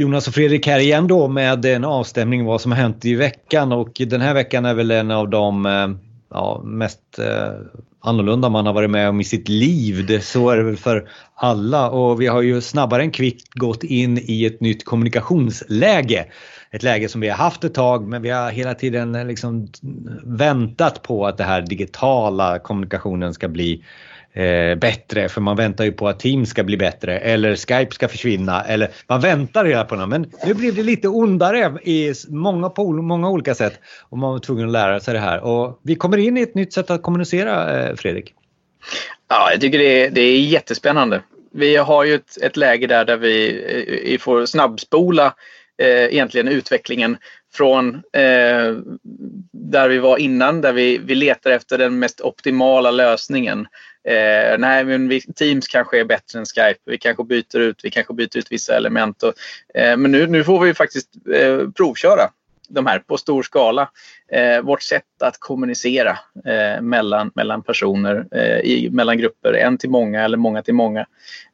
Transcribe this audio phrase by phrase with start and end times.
[0.00, 3.72] Jonas och Fredrik här igen då med en avstämning vad som har hänt i veckan
[3.72, 5.88] och den här veckan är väl en av de eh,
[6.30, 7.52] ja, mest eh,
[8.00, 10.06] annorlunda man har varit med om i sitt liv.
[10.06, 13.84] Det, så är det väl för alla och vi har ju snabbare än kvickt gått
[13.84, 16.26] in i ett nytt kommunikationsläge.
[16.70, 19.68] Ett läge som vi har haft ett tag men vi har hela tiden eh, liksom
[20.22, 23.84] väntat på att det här digitala kommunikationen ska bli
[24.32, 28.08] eh, bättre för man väntar ju på att Teams ska bli bättre eller Skype ska
[28.08, 32.68] försvinna eller man väntar hela på något Men nu blev det lite ondare i många,
[32.68, 35.40] på många olika sätt och man var tvungen att lära sig det här.
[35.40, 38.34] Och vi kommer in i ett nytt sätt att kommunicera, eh, Fredrik.
[39.28, 41.22] Ja, jag tycker det är, det är jättespännande.
[41.52, 45.34] Vi har ju ett, ett läge där, där vi, eh, vi får snabbspola
[45.80, 47.16] Eh, egentligen utvecklingen
[47.54, 48.76] från eh,
[49.52, 53.66] där vi var innan, där vi, vi letar efter den mest optimala lösningen.
[54.08, 56.80] Eh, nej, men vi, Teams kanske är bättre än Skype.
[56.84, 59.22] Vi kanske byter ut, vi kanske byter ut vissa element.
[59.22, 59.34] Och,
[59.74, 62.30] eh, men nu, nu får vi faktiskt eh, provköra
[62.70, 63.90] de här på stor skala.
[64.32, 69.90] Eh, vårt sätt att kommunicera eh, mellan, mellan personer, eh, i, mellan grupper, en till
[69.90, 71.06] många eller många till många.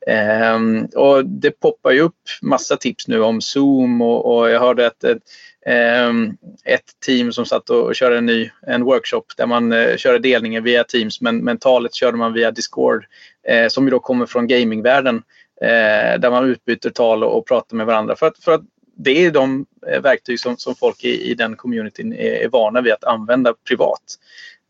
[0.06, 0.58] Eh,
[0.94, 5.04] och det poppar ju upp massa tips nu om Zoom och, och jag hörde att
[5.04, 5.18] ett,
[5.66, 10.18] ehm, ett team som satt och körde en ny en workshop där man eh, körde
[10.18, 13.04] delningen via Teams men, men talet körde man via Discord
[13.48, 15.22] eh, som ju då kommer från gamingvärlden
[15.62, 18.16] eh, där man utbyter tal och, och pratar med varandra.
[18.16, 18.62] För att, för att
[18.96, 22.80] det är de eh, verktyg som, som folk i, i den communityn är, är vana
[22.80, 24.18] vid att använda privat.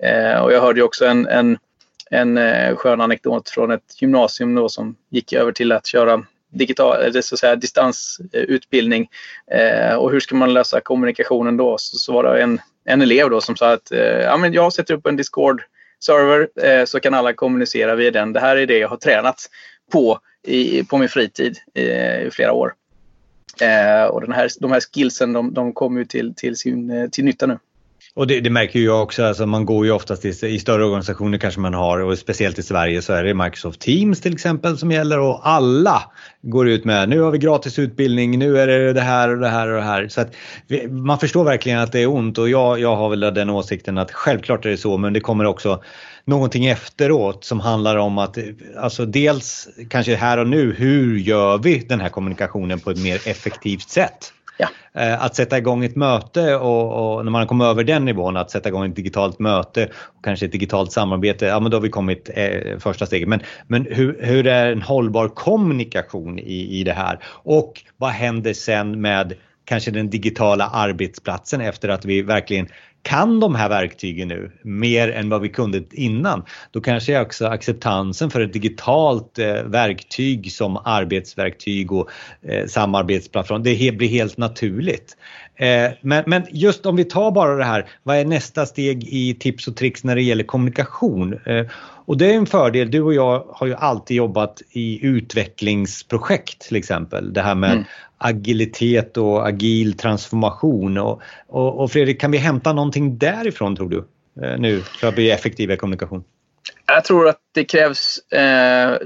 [0.03, 1.59] Eh, och jag hörde också en, en,
[2.11, 7.03] en eh, skön anekdot från ett gymnasium då som gick över till att köra digital,
[7.03, 9.09] eller så att säga, distansutbildning.
[9.51, 11.79] Eh, och hur ska man lösa kommunikationen då?
[11.79, 14.73] Så, så var det en, en elev då som sa att eh, ja, men jag
[14.73, 18.33] sätter upp en Discord-server eh, så kan alla kommunicera via den.
[18.33, 19.47] Det här är det jag har tränat
[19.93, 21.57] på i, på min fritid
[22.27, 22.73] i flera år.
[23.61, 27.25] Eh, och den här, de här skillsen de, de kommer till, till, sin, eh, till
[27.25, 27.59] nytta nu.
[28.17, 30.85] Och det, det, märker ju jag också, alltså man går ju oftast i, i, större
[30.85, 34.79] organisationer kanske man har och speciellt i Sverige så är det Microsoft Teams till exempel
[34.79, 36.03] som gäller och alla
[36.43, 39.49] går ut med nu har vi gratis utbildning, nu är det det här och det
[39.49, 40.09] här och det här.
[40.09, 40.35] Så att
[40.67, 43.99] vi, man förstår verkligen att det är ont och jag, jag har väl den åsikten
[43.99, 45.83] att självklart är det så men det kommer också
[46.27, 48.39] någonting efteråt som handlar om att
[48.77, 53.29] alltså dels kanske här och nu, hur gör vi den här kommunikationen på ett mer
[53.29, 54.33] effektivt sätt?
[54.59, 54.69] Ja.
[54.95, 58.51] Eh, att sätta igång ett möte och, och, när man kommer över den nivån, att
[58.51, 61.89] sätta igång ett digitalt möte och kanske ett digitalt samarbete, ja men då har vi
[61.89, 63.29] kommit eh, första steget.
[63.29, 67.19] Men, men hur, hur är en hållbar kommunikation i, i det här?
[67.27, 72.69] Och vad händer sen med kanske den digitala arbetsplatsen efter att vi verkligen
[73.07, 78.31] kan de här verktygen nu mer än vad vi kunde innan, då kanske också acceptansen
[78.31, 82.11] för ett digitalt eh, verktyg som arbetsverktyg och
[82.43, 85.17] eh, samarbetsplattform, det blir helt naturligt.
[85.57, 89.35] Eh, men, men, just om vi tar bara det här, vad är nästa steg i
[89.35, 91.39] tips och tricks när det gäller kommunikation?
[91.47, 91.67] Eh,
[92.07, 96.77] och det är en fördel, du och jag har ju alltid jobbat i utvecklingsprojekt till
[96.77, 97.33] exempel.
[97.33, 97.85] Det här med mm.
[98.19, 100.99] agilitet och agil transformation.
[100.99, 104.05] Och, och, och, Fredrik, kan vi hämta någonting därifrån tror du?
[104.43, 106.25] Eh, nu för att bli effektiv i kommunikation?
[106.87, 108.99] Jag tror att det krävs, eh,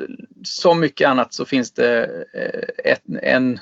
[0.45, 3.59] så mycket annat så finns det eh, ett, en,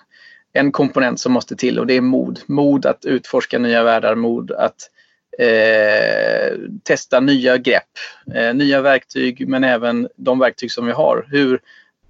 [0.58, 2.40] en komponent som måste till och det är mod.
[2.46, 4.90] Mod att utforska nya världar, mod att
[5.38, 7.98] eh, testa nya grepp,
[8.34, 11.26] eh, nya verktyg men även de verktyg som vi har.
[11.30, 11.60] Hur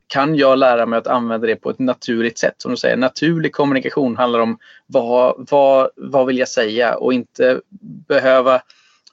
[0.06, 2.54] kan jag lära mig att använda det på ett naturligt sätt?
[2.58, 7.60] Som du säger, naturlig kommunikation handlar om vad, vad, vad vill jag säga och inte
[8.08, 8.62] behöva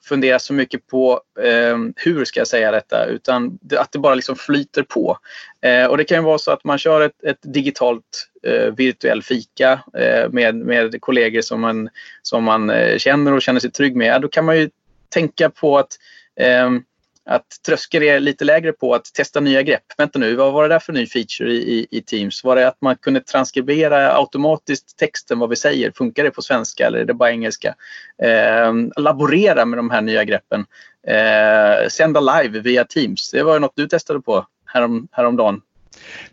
[0.08, 4.36] fundera så mycket på eh, hur ska jag säga detta utan att det bara liksom
[4.36, 5.18] flyter på.
[5.60, 9.22] Eh, och det kan ju vara så att man kör ett, ett digitalt eh, virtuell
[9.22, 11.88] fika eh, med, med kollegor som man,
[12.22, 14.22] som man eh, känner och känner sig trygg med.
[14.22, 14.70] Då kan man ju
[15.08, 15.92] tänka på att
[16.40, 16.82] ehm,
[17.26, 19.82] att tröskeln är lite lägre på att testa nya grepp.
[19.98, 22.44] Vänta nu, vad var det där för ny feature i, i, i, Teams?
[22.44, 25.92] Var det att man kunde transkribera automatiskt texten vad vi säger?
[25.96, 27.74] Funkar det på svenska eller är det bara engelska?
[28.22, 30.66] Eh, laborera med de här nya greppen.
[31.06, 33.30] Eh, sända live via Teams.
[33.30, 35.60] Det var något du testade på härom, häromdagen.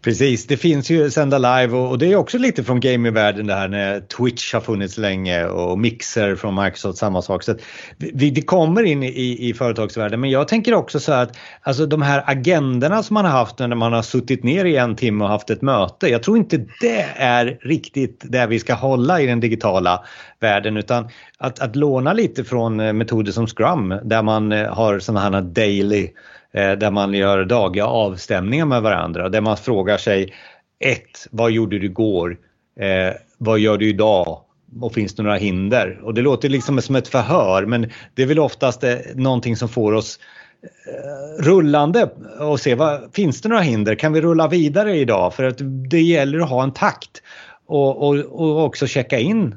[0.01, 3.53] Precis, det finns ju sända live och, och det är också lite från gamingvärlden det
[3.53, 7.43] här när Twitch har funnits länge och Mixer från Microsoft samma sak.
[7.43, 7.55] Så
[7.97, 12.01] vi, det kommer in i, i företagsvärlden men jag tänker också så att alltså de
[12.01, 15.29] här agendorna som man har haft när man har suttit ner i en timme och
[15.29, 16.07] haft ett möte.
[16.07, 20.03] Jag tror inte det är riktigt det vi ska hålla i den digitala
[20.39, 24.99] världen utan att, att låna lite från eh, metoder som Scrum där man eh, har
[24.99, 26.09] sådana här daily
[26.53, 30.33] Eh, där man gör dagliga avstämningar med varandra där man frågar sig
[30.79, 32.37] ett, vad gjorde du igår?
[32.79, 34.41] Eh, vad gör du idag?
[34.81, 35.99] Och finns det några hinder?
[36.03, 39.69] Och det låter liksom som ett förhör men det är väl oftast eh, någonting som
[39.69, 40.19] får oss
[40.63, 42.09] eh, rullande
[42.39, 43.95] och se vad, finns det några hinder?
[43.95, 45.33] Kan vi rulla vidare idag?
[45.33, 45.57] För att
[45.89, 47.21] det gäller att ha en takt
[47.67, 49.55] och, och, och också checka in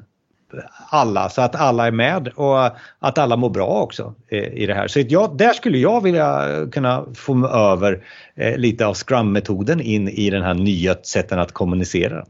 [0.91, 2.67] alla så att alla är med och
[2.99, 4.15] att alla mår bra också
[4.53, 4.89] i det här.
[4.89, 8.05] Så jag, där skulle jag vilja kunna få över
[8.35, 12.25] eh, lite av Scrum-metoden in i den här nya sätten att kommunicera.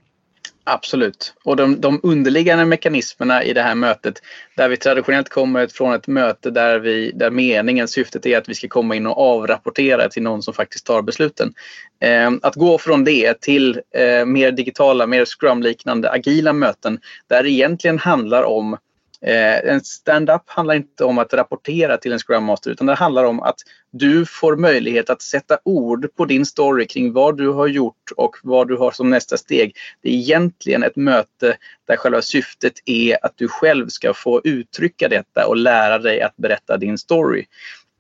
[0.69, 1.35] Absolut.
[1.45, 4.23] Och de, de, underliggande mekanismerna i det här mötet
[4.57, 8.55] där vi traditionellt kommer från ett möte där, vi, där meningen, syftet är att vi
[8.55, 11.55] ska komma in och avrapportera till någon som faktiskt tar besluten.
[12.01, 16.99] Eh, att gå från det till eh, mer digitala, mer scrum-liknande agila möten
[17.29, 18.77] där det egentligen handlar om
[19.21, 23.25] Eh, en stand-up handlar inte om att rapportera till en Scrum Master utan det handlar
[23.25, 23.57] om att
[23.91, 28.37] du får möjlighet att sätta ord på din story kring vad du har gjort och
[28.43, 29.77] vad du har som nästa steg.
[30.03, 35.09] Det är egentligen ett möte där själva syftet är att du själv ska få uttrycka
[35.09, 37.45] detta och lära dig att berätta din story.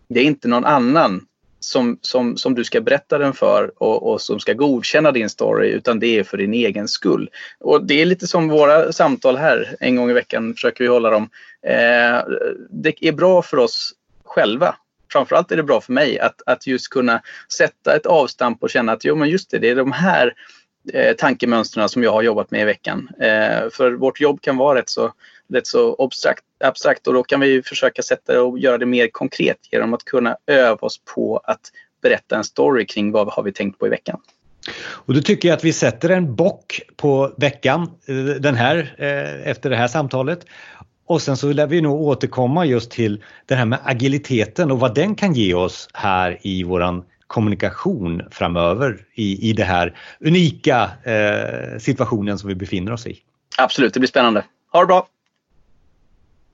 [0.08, 1.26] Det är inte någon annan
[1.66, 5.70] som, som, som du ska berätta den för och, och, som ska godkänna din story
[5.70, 7.30] utan det är för din egen skull.
[7.60, 11.10] Och Det är lite som våra samtal här en gång i veckan försöker vi hålla
[11.10, 11.28] dem.
[11.66, 12.24] Eh,
[12.70, 13.92] det är bra för oss
[14.24, 14.74] själva.
[15.12, 17.22] Framförallt är det bra för mig att, att just kunna
[17.52, 20.34] sätta ett avstamp och känna att jo men just det, det är de här
[20.92, 23.08] Eh, tankemönstren som jag har jobbat med i veckan.
[23.20, 25.12] Eh, för vårt jobb kan vara rätt så
[25.48, 29.58] rätt så abstrakt, abstrakt och då kan vi försöka sätta och göra det mer konkret
[29.72, 31.60] genom att kunna öva oss på att
[32.02, 34.20] berätta en story kring vad har vi tänkt på i veckan.
[34.78, 39.50] Och då tycker jag att vi sätter en bock på veckan eh, den här, eh,
[39.50, 40.46] efter det här samtalet.
[41.06, 44.94] Och sen så lär vi nog återkomma just till det här med agiliteten och vad
[44.94, 51.78] den kan ge oss här i våran kommunikation framöver i, i den här unika eh,
[51.78, 53.18] situationen som vi befinner oss i.
[53.58, 54.44] Absolut, det blir spännande.
[54.72, 55.08] Ha det bra!